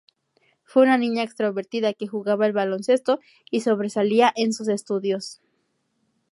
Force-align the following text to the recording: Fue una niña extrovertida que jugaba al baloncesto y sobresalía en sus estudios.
Fue 0.63 0.81
una 0.81 0.97
niña 0.97 1.21
extrovertida 1.21 1.93
que 1.93 2.07
jugaba 2.07 2.45
al 2.45 2.53
baloncesto 2.53 3.19
y 3.51 3.61
sobresalía 3.61 4.33
en 4.35 4.51
sus 4.51 4.67
estudios. 4.67 5.41